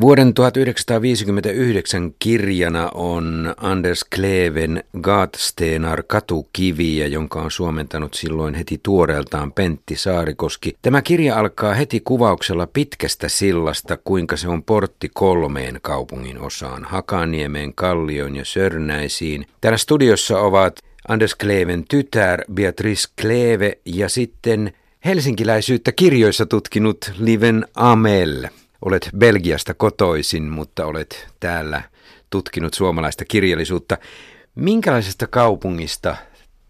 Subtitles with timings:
[0.00, 9.96] Vuoden 1959 kirjana on Anders Kleven Gatstenar katukiviä, jonka on suomentanut silloin heti tuoreeltaan Pentti
[9.96, 10.76] Saarikoski.
[10.82, 17.74] Tämä kirja alkaa heti kuvauksella pitkästä sillasta, kuinka se on portti kolmeen kaupungin osaan, Hakaniemeen,
[17.74, 19.46] Kallioon ja Sörnäisiin.
[19.60, 20.78] Täällä studiossa ovat
[21.08, 24.72] Anders Kleven tytär Beatrice Kleve ja sitten
[25.04, 28.48] helsinkiläisyyttä kirjoissa tutkinut Liven Amel.
[28.82, 31.82] Olet Belgiasta kotoisin, mutta olet täällä
[32.30, 33.98] tutkinut suomalaista kirjallisuutta.
[34.54, 36.16] Minkälaisesta kaupungista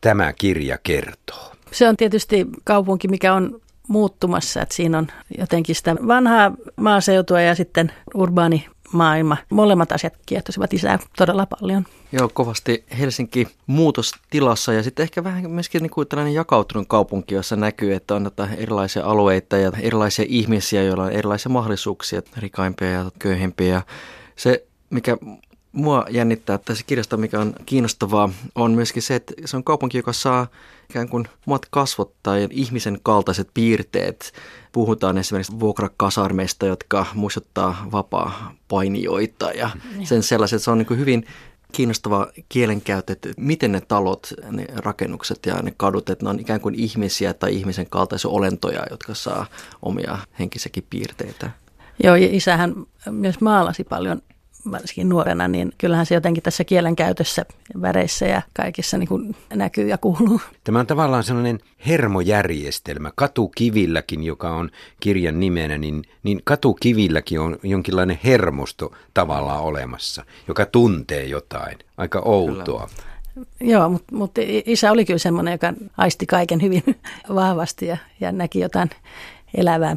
[0.01, 1.53] tämä kirja kertoo?
[1.73, 5.07] Se on tietysti kaupunki, mikä on muuttumassa, että siinä on
[5.39, 9.37] jotenkin sitä vanhaa maaseutua ja sitten urbaani maailma.
[9.51, 11.87] Molemmat asiat kiehtosivat isää todella paljon.
[12.13, 17.57] Joo, kovasti Helsinki muutostilassa ja sitten ehkä vähän myöskin niin kuin tällainen jakautunut kaupunki, jossa
[17.57, 23.83] näkyy, että on erilaisia alueita ja erilaisia ihmisiä, joilla on erilaisia mahdollisuuksia, rikaimpia ja köyhempiä.
[24.37, 25.17] Se, mikä
[25.79, 30.13] mua jännittää tässä kirjasta, mikä on kiinnostavaa, on myöskin se, että se on kaupunki, joka
[30.13, 30.47] saa
[30.91, 34.33] ikään kuin omat kasvot tai ihmisen kaltaiset piirteet.
[34.73, 40.07] Puhutaan esimerkiksi vuokrakasarmeista, jotka muistuttaa vapaa-painijoita ja niin.
[40.07, 40.63] sen sellaiset.
[40.63, 41.27] Se on niin hyvin
[41.73, 46.61] kiinnostava kielenkäyttö, että miten ne talot, ne rakennukset ja ne kadut, että ne on ikään
[46.61, 49.47] kuin ihmisiä tai ihmisen kaltaisia olentoja, jotka saa
[49.83, 51.51] omia henkisiäkin piirteitä.
[52.05, 52.75] Joo, isähän
[53.11, 54.23] myös maalasi paljon
[54.73, 57.45] varsinkin nuorena, niin kyllähän se jotenkin tässä kielen käytössä,
[57.83, 60.41] väreissä ja kaikissa niin kuin näkyy ja kuuluu.
[60.65, 63.13] Tämä on tavallaan sellainen hermojärjestelmä.
[63.15, 64.71] Katukivilläkin, joka on
[65.01, 71.79] kirjan nimenä, niin, niin katukivilläkin on jonkinlainen hermosto tavallaan olemassa, joka tuntee jotain.
[71.97, 72.89] Aika outoa.
[72.95, 73.09] Kyllä.
[73.61, 76.83] Joo, mutta, mutta isä oli kyllä semmoinen, joka aisti kaiken hyvin
[77.35, 78.91] vahvasti ja, ja näki jotain
[79.55, 79.97] elävää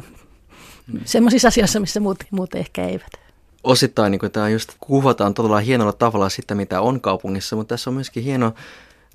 [1.04, 3.21] semmoisissa asioissa, missä muut, muut ehkä eivät
[3.64, 7.94] osittain niin tämä just kuvataan todella hienolla tavalla sitä, mitä on kaupungissa, mutta tässä on
[7.94, 8.54] myöskin hieno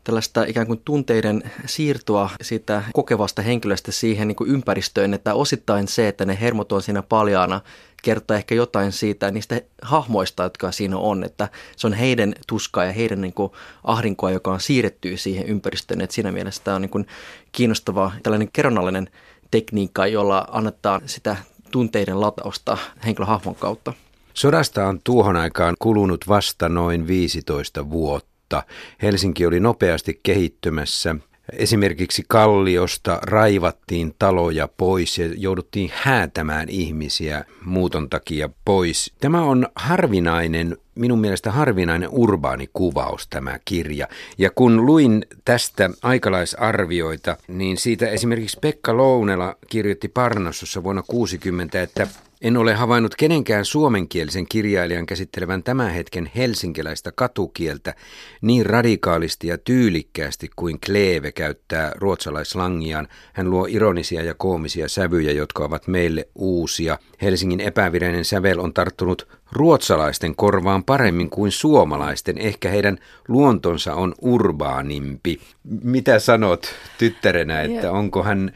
[0.04, 6.08] tällaista ikään kuin tunteiden siirtoa siitä kokevasta henkilöstä siihen niin kuin ympäristöön, että osittain se,
[6.08, 7.62] että ne hermot on siinä paljaana,
[8.04, 12.92] kertoo ehkä jotain siitä niistä hahmoista, jotka siinä on, että se on heidän tuskaa ja
[12.92, 13.52] heidän niin kuin
[13.84, 17.08] ahdinkoa, joka on siirretty siihen ympäristöön, että siinä mielessä tämä on niin kuin
[17.52, 19.10] kiinnostava tällainen kerronnallinen
[19.52, 21.36] tekniikka, jolla annetaan sitä
[21.72, 23.94] tunteiden latausta henkilöhahmon kautta.
[24.38, 28.64] Sodasta on tuohon aikaan kulunut vasta noin 15 vuotta.
[29.02, 31.16] Helsinki oli nopeasti kehittymässä.
[31.54, 39.14] Esimerkiksi Kalliosta raivattiin taloja pois ja jouduttiin häätämään ihmisiä muuton takia pois.
[39.22, 44.08] Tämä on harvinainen, minun mielestä harvinainen urbaani kuvaus tämä kirja.
[44.38, 52.08] Ja kun luin tästä aikalaisarvioita, niin siitä esimerkiksi Pekka Lounela kirjoitti Parnassossa vuonna 60, että
[52.42, 57.96] en ole havainnut kenenkään suomenkielisen kirjailijan käsittelevän tämän hetken helsinkiläistä katukieltä
[58.42, 63.08] niin radikaalisti ja tyylikkäästi kuin Kleve käyttää ruotsalaislangiaan.
[63.34, 67.00] Hän luo ironisia ja koomisia sävyjä, jotka ovat meille uusia.
[67.22, 72.38] Helsingin epävireinen sävel on tarttunut ruotsalaisten korvaan paremmin kuin suomalaisten.
[72.38, 75.40] Ehkä heidän luontonsa on urbaanimpi.
[75.84, 76.68] Mitä sanot
[76.98, 78.52] tyttärenä, että onko hän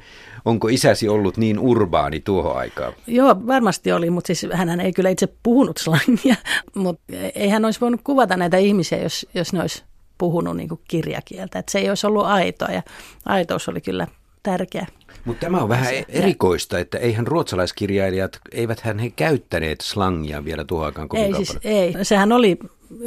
[0.46, 2.94] Onko isäsi ollut niin urbaani tuohon aikaan?
[3.08, 6.36] Joo, varmasti oli, mutta siis hän ei kyllä itse puhunut slangia,
[6.76, 7.04] mutta
[7.36, 9.84] ei hän olisi voinut kuvata näitä ihmisiä, jos, jos ne olisi
[10.18, 11.60] puhunut niin kuin kirjakieltä.
[11.60, 12.82] Että se ei olisi ollut aitoa ja
[13.26, 14.08] aitous oli kyllä
[14.44, 14.88] tärkeä.
[15.26, 20.86] Mutta tämä on vähän erikoista, että eihän ruotsalaiskirjailijat, eivät hän he käyttäneet slangia vielä tuohon
[20.86, 21.94] aikaan Ei siis, ei.
[22.04, 22.60] Sehän oli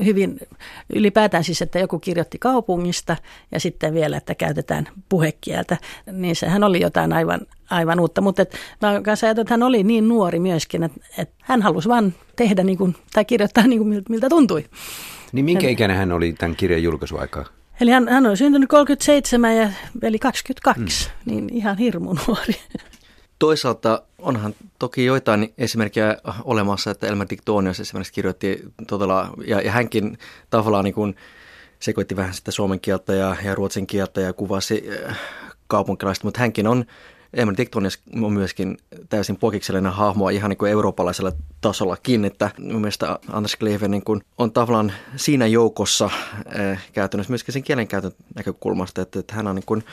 [0.05, 0.41] hyvin
[0.95, 3.17] ylipäätään siis, että joku kirjoitti kaupungista
[3.53, 5.77] ja sitten vielä, että käytetään puhekieltä,
[6.13, 7.41] niin sehän oli jotain aivan,
[7.71, 8.21] aivan uutta.
[8.21, 12.15] Mutta et, mä kanssa että hän oli niin nuori myöskin, että, että hän halusi vain
[12.37, 14.65] tehdä niin kuin, tai kirjoittaa niin kuin miltä tuntui.
[15.33, 17.45] Niin minkä ikäinen hän oli tämän kirjan julkaisuaikaa?
[17.81, 19.71] Eli hän, hän on syntynyt 37 ja
[20.03, 21.33] eli 22, mm.
[21.33, 22.57] niin ihan hirmu nuori.
[23.39, 30.19] Toisaalta onhan toki joitain esimerkkejä olemassa, että Elmer Dictonius esimerkiksi kirjoitti todella, ja, ja hänkin
[30.51, 31.17] tavallaan niin kuin
[31.81, 35.19] sekoitti vähän sitä suomen kieltä ja, ja ruotsin kieltä ja kuvasi äh,
[35.67, 36.85] kaupunkilaista, mutta hänkin on
[37.35, 38.79] Elmer Dictonius on myöskin
[39.09, 44.21] täysin poikiksellinen hahmo ihan niin kuin eurooppalaisella tasollakin, että mun mielestä Anders Kleve niin kuin
[44.39, 46.11] on tavallaan siinä joukossa
[46.61, 49.85] äh, käytännössä myöskin sen kielenkäytön näkökulmasta, että, että hän on niin kuin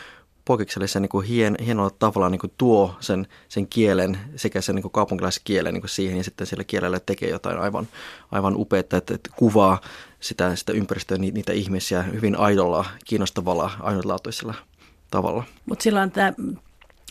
[0.46, 4.82] poikiksellisen niin kuin hien, hienolla tavalla niin kuin tuo sen, sen kielen sekä sen niin
[4.82, 7.88] kuin kaupunkilaiskielen niin kuin siihen ja sitten sillä kielellä tekee jotain aivan,
[8.32, 9.82] aivan upeaa, että, että kuvaa
[10.20, 14.54] sitä, sitä ympäristöä, niitä ihmisiä hyvin aidolla, kiinnostavalla, ainutlaatuisella
[15.12, 15.44] tavalla.
[15.66, 16.34] Mutta silloin tämä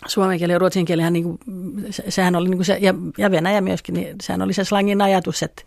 [0.06, 1.38] suomen kieli ja ruotsin kielihän, niin kuin,
[1.90, 5.02] se, sehän oli niin kuin se, ja, ja Venäjä myöskin, niin sehän oli se slangin
[5.02, 5.62] ajatus, että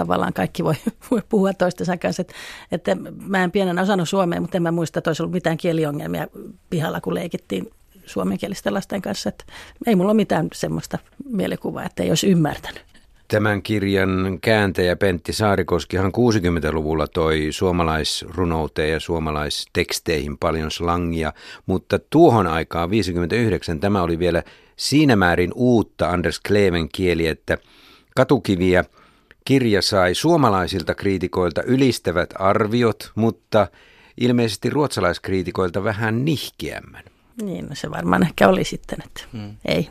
[0.00, 0.74] tavallaan kaikki voi,
[1.10, 2.20] voi puhua toistensa kanssa.
[2.22, 2.34] Että,
[2.72, 6.26] että mä en pienen osannut suomea, mutta en mä muista, että olisi ollut mitään kieliongelmia
[6.70, 7.70] pihalla, kun leikittiin
[8.06, 9.28] suomenkielisten lasten kanssa.
[9.28, 9.44] Että
[9.86, 12.84] ei mulla ole mitään semmoista mielikuvaa, että ei olisi ymmärtänyt.
[13.28, 21.32] Tämän kirjan kääntäjä Pentti Saarikoskihan 60-luvulla toi suomalaisrunouteen ja suomalaisteksteihin paljon slangia,
[21.66, 24.42] mutta tuohon aikaan 59 tämä oli vielä
[24.76, 27.58] siinä määrin uutta Anders Kleven kieli, että
[28.16, 28.84] katukiviä
[29.44, 33.68] kirja sai suomalaisilta kriitikoilta ylistävät arviot, mutta
[34.20, 37.04] ilmeisesti ruotsalaiskriitikoilta vähän nihkeämmän.
[37.42, 39.56] Niin, no se varmaan ehkä oli sitten, että hmm.
[39.64, 39.88] ei,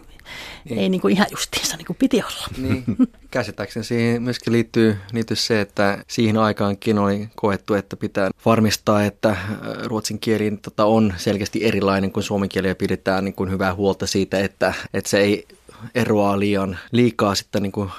[0.70, 0.80] niin.
[0.80, 2.48] ei niin kuin ihan justiinsa niin kuin piti olla.
[2.58, 2.84] Niin.
[3.32, 9.30] Käsittääkseni siihen myöskin liittyy, liittyy se, että siihen aikaankin oli koettu, että pitää varmistaa, että
[9.30, 9.48] äh,
[9.84, 14.08] ruotsin kieli tota, on selkeästi erilainen kuin suomen kieli ja pidetään niin kuin hyvää huolta
[14.08, 15.48] siitä, että, että se ei
[15.96, 17.90] eroaa liian liikaa sitten niin kuin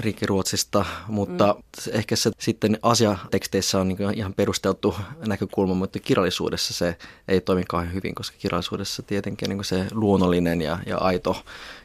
[0.00, 1.92] riikkiruotsista, mutta mm.
[1.92, 4.94] ehkä se sitten asiateksteissä on niin kuin ihan perusteltu
[5.26, 6.96] näkökulma, mutta kirjallisuudessa se
[7.28, 11.42] ei toimi kauhean hyvin, koska kirjallisuudessa tietenkin niin kuin se luonnollinen ja, ja aito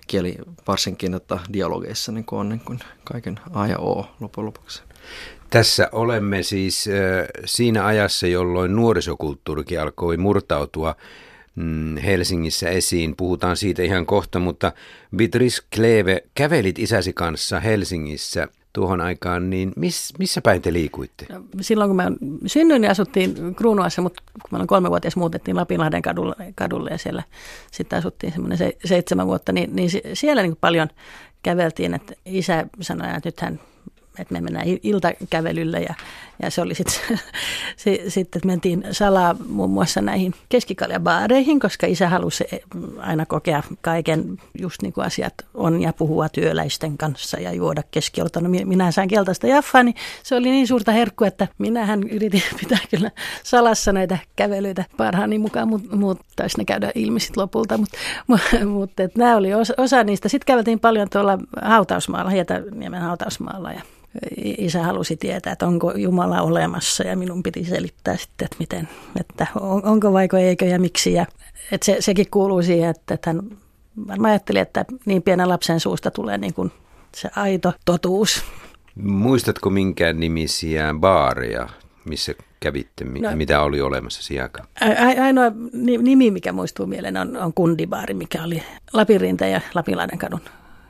[0.07, 0.36] kieli
[0.68, 4.84] varsinkin että dialogeissa niin kuin on niin kuin kaiken A ja O loppujen lopuksi.
[5.50, 10.95] Tässä olemme siis äh, siinä ajassa, jolloin nuorisokulttuurikin alkoi murtautua
[12.03, 13.15] Helsingissä esiin.
[13.15, 14.71] Puhutaan siitä ihan kohta, mutta
[15.15, 21.25] Beatrice Kleve, kävelit isäsi kanssa Helsingissä tuohon aikaan, niin miss, missä päin te liikuitte?
[21.30, 22.12] No, silloin kun mä
[22.45, 27.24] synnyin, niin asuttiin Kruunuassa, mutta kun mä olin kolmevuotias, muutettiin Lapinlahden kadulle, kadulle ja siellä
[27.71, 30.88] sitten asuttiin semmoinen se, seitsemän vuotta, niin, niin siellä niin paljon
[31.44, 33.59] käveltiin, että isä sanoi, että nyt hän
[34.19, 35.94] että me mennään iltakävelylle ja,
[36.42, 37.19] ja se oli sitten,
[38.08, 42.44] sitten, että mentiin salaa muun muassa näihin keskikaljabaareihin, koska isä halusi
[43.00, 48.42] aina kokea kaiken just niin kuin asiat on ja puhua työläisten kanssa ja juoda keskiolta.
[48.42, 52.80] No minä sain keltaista jaffaa, niin se oli niin suurta herkkua, että minähän yritin pitää
[52.90, 53.12] kyllä
[53.44, 57.98] salassa näitä kävelyitä parhaani mukaan, mutta mut, taisi ne käydä ilmi sitten lopulta, mutta
[58.28, 58.42] mut,
[58.74, 60.30] mut, nämä oli osa, osa niistä.
[60.30, 63.81] Sitten käveltiin paljon tuolla hautausmaalla, Hietaniemen hautausmaalla ja
[64.58, 69.48] isä halusi tietää, että onko Jumala olemassa ja minun piti selittää sitten, että, miten, että
[69.60, 71.13] on, onko vaiko eikö ja miksi.
[71.13, 71.25] Ja,
[71.72, 73.42] että se, sekin kuuluu siihen, että, että hän
[74.08, 76.72] varmaan ajatteli, että niin pienen lapsen suusta tulee niin kuin
[77.16, 78.44] se aito totuus.
[78.96, 81.69] Muistatko minkään nimisiä baareja,
[82.06, 84.68] missä kävitte, no, mitä oli olemassa sijakaan?
[85.24, 85.52] Ainoa
[86.02, 88.63] nimi, mikä muistuu mieleen, on, on kundibaari, mikä oli
[88.94, 90.42] Lapirinta ja Lapinlahden kadun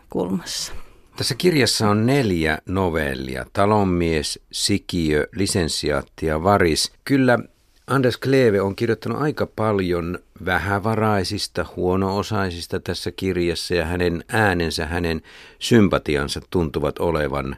[0.10, 0.74] kulmassa.
[1.22, 3.46] Tässä kirjassa on neljä novellia.
[3.54, 6.92] Talonmies, Sikiö, Lisensiaatti ja Varis.
[7.06, 7.40] Kyllä
[7.88, 15.22] Anders Kleve on kirjoittanut aika paljon vähävaraisista, huono-osaisista tässä kirjassa ja hänen äänensä, hänen
[15.60, 17.56] sympatiansa tuntuvat olevan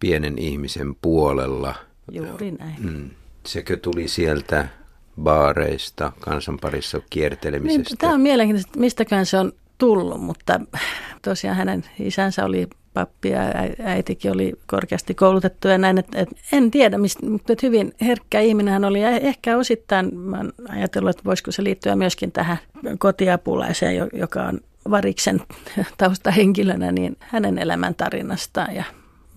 [0.00, 1.74] pienen ihmisen puolella.
[2.10, 2.76] Juuri näin.
[2.78, 3.10] Mm.
[3.46, 4.68] Sekö tuli sieltä
[5.22, 7.90] baareista, kansanparissa kiertelemisestä?
[7.90, 10.60] Niin, tämä on mielenkiintoista, mistäkään se on tullut, mutta
[11.22, 13.40] tosiaan hänen isänsä oli pappi ja
[13.84, 18.40] äitikin oli korkeasti koulutettu ja näin, että, että en tiedä, mistä, mutta että hyvin herkkä
[18.40, 22.58] ihminen hän oli ja ehkä osittain mä oon ajatellut, että voisiko se liittyä myöskin tähän
[22.98, 24.60] kotiapulaiseen, joka on
[24.90, 25.40] Variksen
[25.98, 28.84] taustahenkilönä, niin hänen elämäntarinastaan ja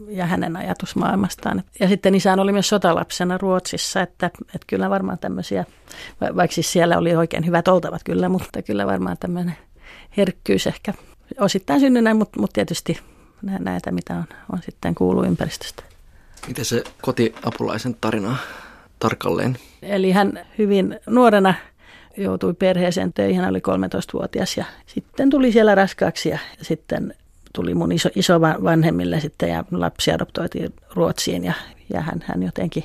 [0.07, 1.63] ja hänen ajatusmaailmastaan.
[1.79, 5.65] Ja sitten isän oli myös sotalapsena Ruotsissa, että, että kyllä varmaan tämmöisiä,
[6.35, 9.55] vaikka siis siellä oli oikein hyvät oltavat kyllä, mutta kyllä varmaan tämmöinen
[10.17, 10.93] herkkyys ehkä
[11.39, 12.99] osittain synnynnä, mutta, mutta tietysti
[13.41, 15.83] näitä, mitä on, on sitten kuuluu ympäristöstä.
[16.47, 18.37] Miten se kotiapulaisen tarina
[18.99, 19.57] tarkalleen?
[19.81, 21.53] Eli hän hyvin nuorena
[22.17, 27.13] joutui perheeseen töihin, hän oli 13-vuotias ja sitten tuli siellä raskaaksi ja sitten
[27.53, 31.53] tuli mun iso, iso vanhemmille sitten ja lapsi adoptoitiin Ruotsiin ja,
[31.93, 32.83] ja hän, hän jotenkin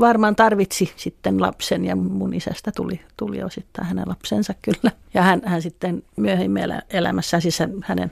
[0.00, 4.92] varmaan tarvitsi sitten lapsen ja mun isästä tuli, tuli osittain hänen lapsensa kyllä.
[5.14, 8.10] Ja hän, hän sitten myöhemmin elämässä, siis hänen,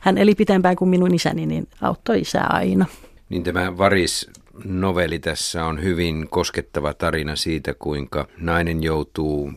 [0.00, 2.86] hän eli pitempään kuin minun isäni, niin auttoi isää aina.
[3.28, 4.30] Niin tämä Varis
[4.64, 9.52] novelli tässä on hyvin koskettava tarina siitä, kuinka nainen joutuu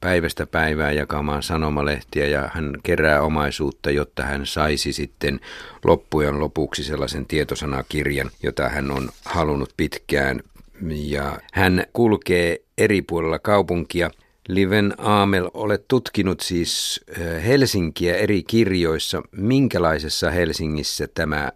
[0.00, 5.40] päivästä päivää jakamaan sanomalehtiä ja hän kerää omaisuutta, jotta hän saisi sitten
[5.84, 10.40] loppujen lopuksi sellaisen tietosanakirjan, jota hän on halunnut pitkään
[10.88, 14.10] ja hän kulkee eri puolilla kaupunkia.
[14.48, 17.00] Liven Aamel, olet tutkinut siis
[17.44, 19.22] Helsinkiä eri kirjoissa.
[19.32, 21.52] Minkälaisessa Helsingissä tämä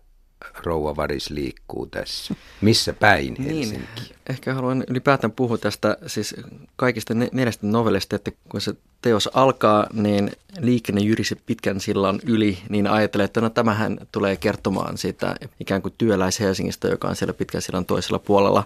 [0.64, 2.34] rouva Varis liikkuu tässä?
[2.60, 3.56] Missä päin niin.
[3.56, 4.00] Helsinki?
[4.00, 6.34] Niin, ehkä haluan ylipäätään puhua tästä siis
[6.76, 12.86] kaikista neljästä novellista, että kun se teos alkaa, niin liikenne jyrisi pitkän sillan yli, niin
[12.86, 17.62] ajattelee, että no tämähän tulee kertomaan siitä ikään kuin työläis Helsingistä, joka on siellä pitkän
[17.62, 18.64] sillan toisella puolella.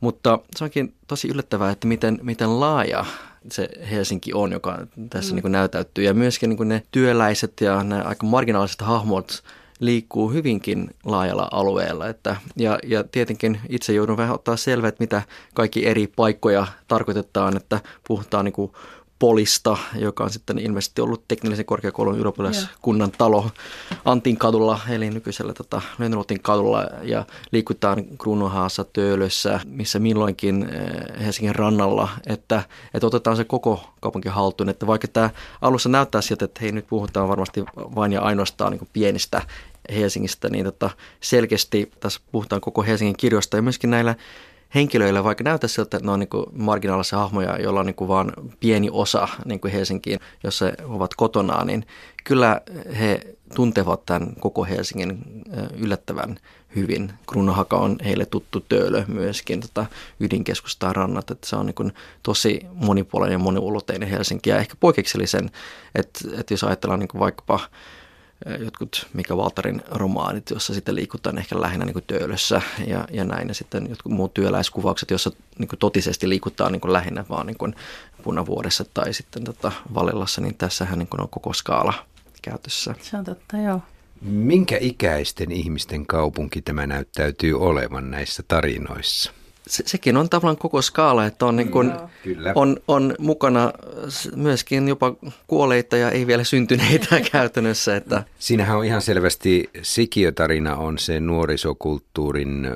[0.00, 3.04] Mutta se onkin tosi yllättävää, että miten, miten laaja
[3.50, 5.34] se Helsinki on, joka tässä mm.
[5.34, 6.04] niin kuin näytäytyy.
[6.04, 9.42] Ja myöskin niin kuin ne työläiset ja nämä aika marginaaliset hahmot
[9.80, 12.08] liikkuu hyvinkin laajalla alueella.
[12.08, 15.22] Että, ja, ja tietenkin itse joudun vähän ottaa selvää, että mitä
[15.54, 18.72] kaikki eri paikkoja tarkoitetaan, että puhutaan niin kuin
[19.20, 23.50] Polista, joka on sitten ilmeisesti ollut teknillisen korkeakoulun ylioppilaskunnan talo
[24.04, 31.54] Antin kadulla, eli nykyisellä tota, Lennotin kadulla, ja liikutaan Kruunohaassa, Töölössä, missä milloinkin eh, Helsingin
[31.54, 32.62] rannalla, että,
[32.94, 35.30] että otetaan se koko kaupunki haltuun, että vaikka tämä
[35.62, 39.42] alussa näyttää siltä, että hei nyt puhutaan varmasti vain ja ainoastaan niin pienistä
[39.96, 44.14] Helsingistä, niin tota, selkeästi tässä puhutaan koko Helsingin kirjoista ja myöskin näillä
[44.74, 48.88] henkilöillä, vaikka näyttää siltä, että ne on niin marginaalisia hahmoja, joilla on niin vain pieni
[48.92, 51.86] osa niin kuin Helsinkiin, jossa he ovat kotonaan, niin
[52.24, 52.60] kyllä
[52.98, 53.20] he
[53.54, 55.18] tuntevat tämän koko Helsingin
[55.78, 56.36] yllättävän
[56.76, 57.12] hyvin.
[57.26, 59.86] Kruunohaka on heille tuttu töölö myöskin, tota
[60.20, 61.92] ydinkeskustaa rannat, että se on niin
[62.22, 65.50] tosi monipuolinen ja moniuloteinen Helsinki ja ehkä poikkeuksellisen,
[65.94, 67.60] että, että jos ajatellaan niin vaikkapa
[68.58, 73.48] jotkut Mika Valtarin romaanit, jossa sitten liikutaan ehkä lähinnä niin kuin töölössä ja, ja näin.
[73.48, 77.58] Ja sitten jotkut muut työläiskuvaukset, jossa niin kuin totisesti liikutaan niin kuin lähinnä vaan niin
[77.58, 77.74] kuin
[78.22, 81.94] punavuodessa tai sitten tota Valillassa, niin tässähän niin kuin on koko skaala
[82.42, 82.94] käytössä.
[83.02, 83.80] Se on totta, joo.
[84.20, 89.32] Minkä ikäisten ihmisten kaupunki tämä näyttäytyy olevan näissä tarinoissa?
[89.70, 91.92] Se, sekin on tavallaan koko skaala, että on, niin kun,
[92.54, 93.72] on, on mukana
[94.36, 95.14] myöskin jopa
[95.46, 97.96] kuoleita ja ei vielä syntyneitä käytännössä.
[97.96, 98.24] Että.
[98.38, 102.68] Siinähän on ihan selvästi Sikiötarina on se nuorisokulttuurin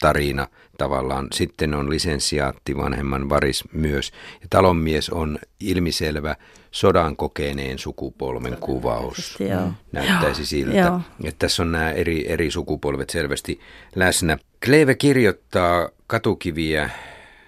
[0.00, 0.48] tarina
[0.78, 1.28] tavallaan.
[1.32, 4.12] Sitten on lisensiaatti vanhemman varis myös.
[4.40, 6.36] Ja talonmies on ilmiselvä
[6.70, 9.36] sodan kokeneen sukupolven kuvaus.
[9.40, 9.72] Joo.
[9.92, 10.76] Näyttäisi siltä.
[10.76, 11.00] Joo.
[11.24, 13.60] Että tässä on nämä eri, eri sukupolvet selvästi
[13.94, 14.38] läsnä.
[14.64, 16.90] Kleve kirjoittaa katukiviä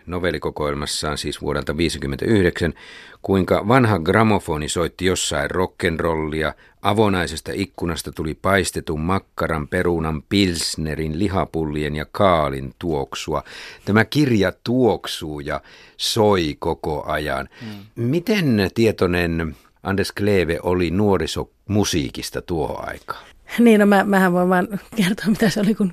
[0.07, 2.75] novellikokoelmassaan siis vuodelta 1959,
[3.23, 12.07] kuinka vanha gramofoni soitti jossain rock'n'rollia, avonaisesta ikkunasta tuli paistetun makkaran, perunan, pilsnerin, lihapullien ja
[12.13, 13.43] kaalin tuoksua.
[13.85, 15.61] Tämä kirja tuoksuu ja
[15.97, 17.49] soi koko ajan.
[17.63, 18.05] Mm.
[18.05, 23.25] Miten tietoinen Anders Kleve oli nuorisomusiikista tuohon aikaan?
[23.59, 25.93] Niin, no mä, mähän voin vaan kertoa, mitä se oli, kun,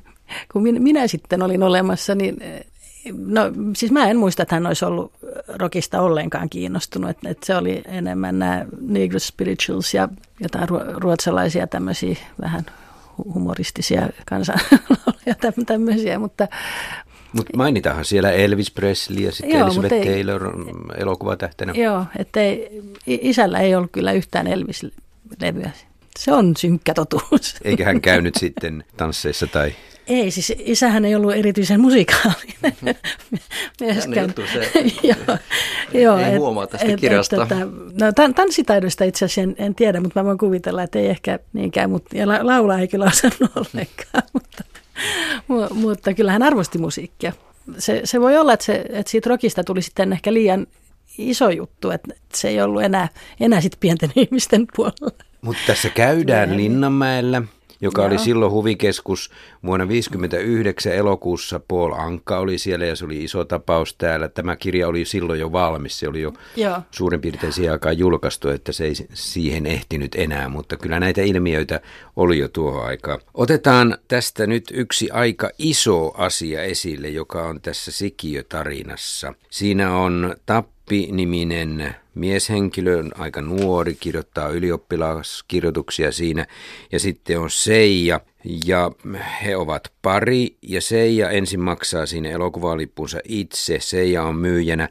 [0.52, 2.38] kun minä, minä sitten olin olemassa, niin
[3.18, 3.42] No
[3.76, 5.12] siis mä en muista, että hän olisi ollut
[5.48, 7.10] rockista ollenkaan kiinnostunut.
[7.10, 12.66] Että, että se oli enemmän nämä Negro Spirituals ja jotain ruotsalaisia tämmöisiä vähän
[13.18, 16.48] humoristisia kansanlauluja tämmöisiä, mutta,
[17.34, 20.54] mutta mainitahan siellä Elvis Presley ja sitten joo, Elizabeth ei, Taylor
[20.98, 21.74] elokuvatähtenä.
[21.76, 25.72] Joo, että ei, isällä ei ollut kyllä yhtään Elvis-levyä.
[26.20, 27.56] Se on synkkä totuus.
[27.64, 29.76] Eikä hän käynyt sitten tansseissa tai...
[30.08, 32.76] Ei, siis isähän ei ollut erityisen musikaalinen
[33.82, 34.34] myöskään.
[34.54, 34.72] Se,
[35.04, 35.38] joo,
[36.04, 37.36] joo, ei et, huomaa tästä et, kirjasta.
[37.36, 37.56] Et, että,
[38.06, 41.90] no, tanssitaidosta itse asiassa en, en tiedä, mutta mä voin kuvitella, että ei ehkä niinkään,
[41.90, 47.34] mutta, ja laulaa ei kyllä osannut ollenkaan, mutta, mutta kyllä hän arvosti musiikkia.
[47.78, 50.68] Se, se voi olla, että, se, että siitä rockista tuli sitten ehkä liian
[51.18, 53.08] iso juttu, että se ei ollut enää,
[53.40, 55.24] enää sitten pienten ihmisten puolella.
[55.42, 57.42] Mutta tässä käydään Linnanmäellä
[57.82, 58.08] joka Joo.
[58.08, 59.32] oli silloin huvikeskus.
[59.64, 64.28] Vuonna 1959 elokuussa Paul Ankka oli siellä ja se oli iso tapaus täällä.
[64.28, 66.82] Tämä kirja oli silloin jo valmis, se oli jo Joo.
[66.92, 71.82] suurin piirtein siihen aikaan julkaistu, että se ei siihen ehtinyt enää, mutta kyllä näitä ilmiöitä
[72.16, 73.20] oli jo tuohon aikaan.
[73.34, 79.34] Otetaan tästä nyt yksi aika iso asia esille, joka on tässä Sikiö-tarinassa.
[79.50, 86.46] Siinä on tap Tappi-niminen mieshenkilö, aika nuori, kirjoittaa ylioppilaskirjoituksia siinä.
[86.92, 88.20] Ja sitten on Seija,
[88.66, 88.92] ja
[89.44, 93.80] he ovat pari, ja Seija ensin maksaa siinä elokuvalippunsa itse.
[93.80, 94.90] Seija on myyjänä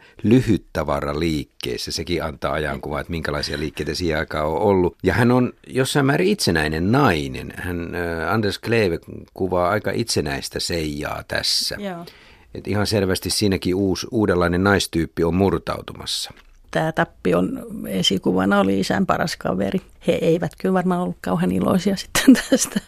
[1.19, 1.93] liikkeessä.
[1.93, 4.97] Sekin antaa ajankuva, että minkälaisia liikkeitä siihen aikaan on ollut.
[5.03, 7.53] Ja hän on jossain määrin itsenäinen nainen.
[7.57, 7.93] Hän,
[8.31, 8.99] Anders Kleve
[9.35, 11.77] kuvaa aika itsenäistä Seijaa tässä.
[11.79, 12.07] Joo.
[12.55, 16.31] Et ihan selvästi siinäkin uusi, uudenlainen naistyyppi on murtautumassa.
[16.71, 19.81] Tämä Tappion esikuvana oli isän paras kaveri.
[20.07, 22.81] He eivät kyllä varmaan ollut kauhean iloisia sitten tästä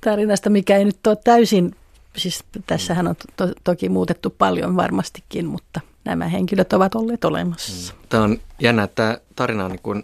[0.00, 1.74] tarinasta, mikä ei nyt ole täysin,
[2.16, 7.94] siis tässähän on to, toki muutettu paljon varmastikin, mutta nämä henkilöt ovat olleet olemassa.
[8.08, 10.02] Tämä on jännä, että tarina on niin kuin,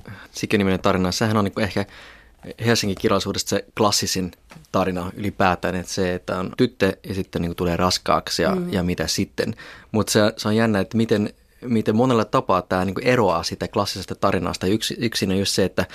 [0.83, 1.87] tarina, sehän on niin kuin ehkä
[2.67, 4.33] Helsingin kirjallisuudesta se klassisin
[4.73, 8.73] tarina ylipäätään, että se, että on tyttö ja sitten niin tulee raskaaksi ja, mm.
[8.73, 9.55] ja mitä sitten.
[9.93, 14.15] Mutta se, se on jännä, että miten, miten monella tapaa tämä niin eroaa sitä klassisesta
[14.15, 14.67] tarinasta.
[14.67, 15.87] Yksi, yksin on just se, että,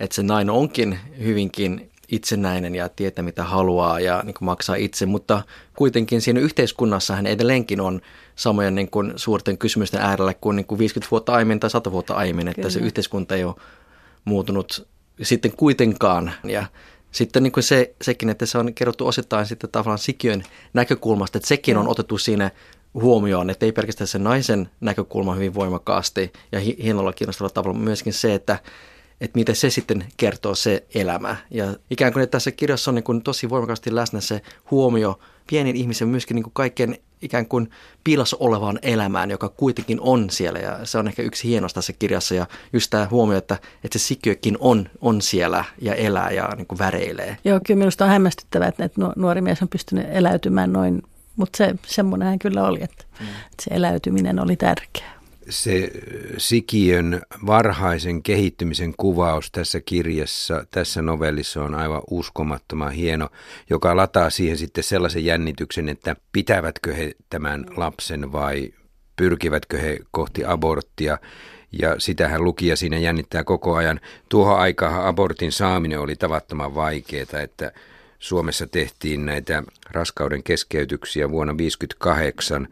[0.00, 5.42] että se nainen onkin hyvinkin itsenäinen ja tietää mitä haluaa ja niin maksaa itse, mutta
[5.76, 8.00] kuitenkin siinä yhteiskunnassa hän edelleenkin on
[8.36, 12.14] samojen niin kuin suurten kysymysten äärellä kuin, niin kuin 50 vuotta aiemmin tai 100 vuotta
[12.14, 12.70] aiemmin, että Kyllä.
[12.70, 13.54] se yhteiskunta ei ole
[14.24, 14.88] muuttunut
[15.22, 16.32] sitten kuitenkaan.
[16.44, 16.66] Ja
[17.12, 21.48] sitten niin kuin se, sekin, että se on kerrottu osittain sitten tavallaan sikiön näkökulmasta, että
[21.48, 22.50] sekin on otettu siinä
[22.94, 28.34] huomioon, että ei pelkästään se naisen näkökulma hyvin voimakkaasti ja hienolla kiinnostavalla tavalla, myöskin se,
[28.34, 28.58] että
[29.20, 31.36] että miten se sitten kertoo se elämä.
[31.50, 35.18] Ja ikään kuin että tässä kirjassa on niin kuin tosi voimakkaasti läsnä se huomio
[35.50, 37.70] pienin ihmisen myöskin niin kuin kaiken ikään kuin
[38.04, 40.58] piilossa olevaan elämään, joka kuitenkin on siellä.
[40.58, 42.34] Ja se on ehkä yksi hienosta tässä kirjassa.
[42.34, 46.66] Ja just tämä huomio, että, että se sikiökin on, on siellä ja elää ja niin
[46.66, 47.36] kuin väreilee.
[47.44, 51.02] Joo, kyllä minusta on hämmästyttävää, että nuori mies on pystynyt eläytymään noin.
[51.36, 53.26] Mutta se, semmoinenhän kyllä oli, että, mm.
[53.26, 55.17] että se eläytyminen oli tärkeää
[55.48, 55.90] se
[56.38, 63.28] sikiön varhaisen kehittymisen kuvaus tässä kirjassa, tässä novellissa on aivan uskomattoman hieno,
[63.70, 68.72] joka lataa siihen sitten sellaisen jännityksen, että pitävätkö he tämän lapsen vai
[69.16, 71.18] pyrkivätkö he kohti aborttia.
[71.72, 74.00] Ja sitähän lukija siinä jännittää koko ajan.
[74.28, 77.72] Tuohon aikaan abortin saaminen oli tavattoman vaikeaa, että
[78.18, 82.68] Suomessa tehtiin näitä raskauden keskeytyksiä vuonna 1958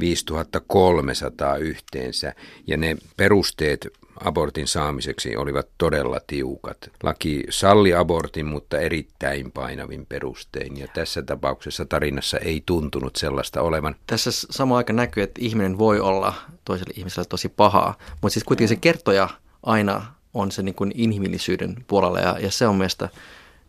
[0.00, 2.34] 5300 yhteensä
[2.66, 3.88] ja ne perusteet
[4.24, 6.76] abortin saamiseksi olivat todella tiukat.
[7.02, 13.96] Laki salli abortin, mutta erittäin painavin perustein ja tässä tapauksessa tarinassa ei tuntunut sellaista olevan.
[14.06, 18.68] Tässä sama aika näkyy, että ihminen voi olla toiselle ihmiselle tosi pahaa, mutta siis kuitenkin
[18.68, 19.28] se kertoja
[19.62, 23.08] aina on se niin kuin inhimillisyyden puolella ja, ja se on mielestä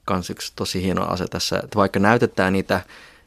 [0.09, 2.81] myös yksi tosi hieno asia tässä, että vaikka näytetään niitä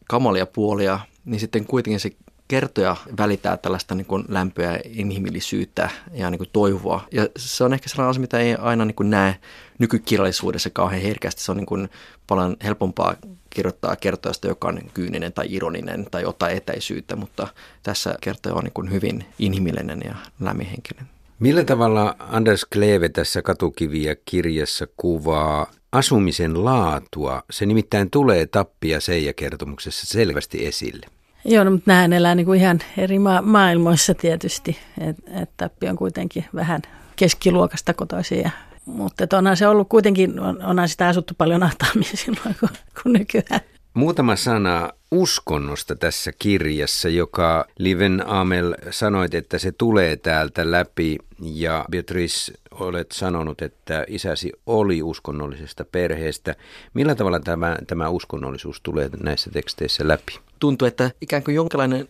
[0.08, 2.10] kamalia puolia, niin sitten kuitenkin se
[2.54, 7.04] kertoja välitää tällaista niin kuin lämpöä, inhimillisyyttä ja niin kuin toivoa.
[7.12, 9.36] Ja se on ehkä sellainen asia, mitä ei aina niin kuin näe
[9.78, 11.42] nykykirjallisuudessa kauhean herkästi.
[11.42, 11.88] Se on niin kuin
[12.26, 13.14] paljon helpompaa
[13.50, 17.48] kirjoittaa kertojasta, joka on kyyninen tai ironinen tai ottaa etäisyyttä, mutta
[17.82, 21.06] tässä kertoja on niin kuin hyvin inhimillinen ja lämminhenkinen.
[21.38, 27.42] Millä tavalla Anders Kleve tässä katukiviä kirjassa kuvaa asumisen laatua?
[27.50, 31.06] Se nimittäin tulee tappia Seija-kertomuksessa selvästi esille.
[31.44, 35.88] Joo, no, mutta nämähän elää niin kuin ihan eri ma- maailmoissa tietysti, että et Tappi
[35.88, 36.82] on kuitenkin vähän
[37.16, 38.52] keskiluokasta kotoisin.
[38.86, 42.70] mutta onhan se ollut kuitenkin, on, onhan sitä asuttu paljon ahtaammin silloin kuin,
[43.02, 43.60] kuin nykyään.
[43.94, 51.84] Muutama sana uskonnosta tässä kirjassa, joka Liven Amel sanoit, että se tulee täältä läpi ja
[51.90, 56.54] Beatrice olet sanonut, että isäsi oli uskonnollisesta perheestä.
[56.94, 60.38] Millä tavalla tämä, tämä uskonnollisuus tulee näissä teksteissä läpi?
[60.64, 62.08] tuntuu, että ikään kuin jonkinlainen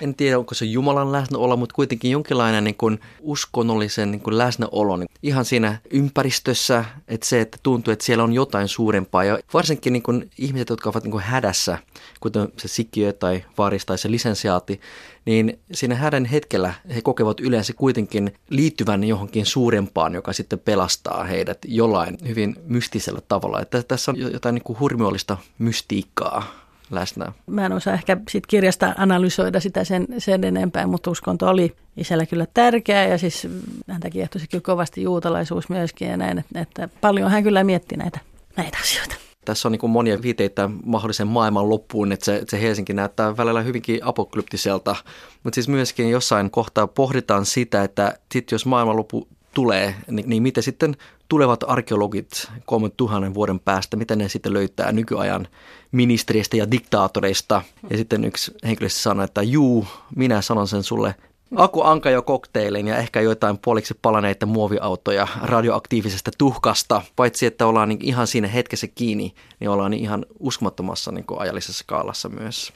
[0.00, 4.96] en tiedä onko se Jumalan läsnäolo, mutta kuitenkin jonkinlainen niin kuin uskonnollisen niin kuin läsnäolo
[4.96, 9.24] niin ihan siinä ympäristössä, että se, että tuntuu, että siellä on jotain suurempaa.
[9.24, 11.78] Ja varsinkin niin kuin ihmiset, jotka ovat niin kuin hädässä,
[12.20, 14.80] kuten se sikiö tai varis tai se lisensiaati,
[15.24, 21.58] niin siinä hädän hetkellä he kokevat yleensä kuitenkin liittyvän johonkin suurempaan, joka sitten pelastaa heidät
[21.64, 23.60] jollain hyvin mystisellä tavalla.
[23.60, 27.32] Että tässä on jotain niin kuin hurmiollista mystiikkaa läsnä.
[27.46, 32.26] Mä en osaa ehkä sit kirjasta analysoida sitä sen, sen enempää, mutta uskonto oli isällä
[32.26, 33.48] kyllä tärkeä ja siis
[33.90, 38.20] häntä kiehtosi kyllä kovasti juutalaisuus myöskin ja näin, että, että paljon hän kyllä mietti näitä,
[38.56, 39.14] näitä asioita.
[39.44, 44.00] Tässä on niin monia viiteitä mahdollisen maailman loppuun, että se, se Helsinki näyttää välillä hyvinkin
[44.04, 44.96] apokalyptiselta,
[45.44, 50.62] mutta siis myöskin jossain kohtaa pohditaan sitä, että sit jos maailmanloppu tulee, niin, niin miten
[50.62, 50.96] sitten
[51.28, 55.48] tulevat arkeologit 3000 vuoden päästä, miten ne sitten löytää nykyajan
[55.92, 57.62] ministeriistä ja diktaatoreista.
[57.90, 59.86] Ja sitten yksi henkilö sanoi, että juu,
[60.16, 61.14] minä sanon sen sulle
[61.56, 67.02] Aku Anka jo kokteilin ja ehkä joitain puoliksi palaneita muoviautoja radioaktiivisesta tuhkasta.
[67.16, 71.84] Paitsi että ollaan niin ihan siinä hetkessä kiinni, niin ollaan niin ihan uskomattomassa niin ajallisessa
[71.84, 72.72] skaalassa myös.